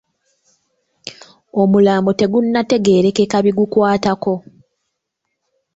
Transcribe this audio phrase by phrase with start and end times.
[1.61, 4.33] Omulambo tegunnategeerekeka bigukwatako.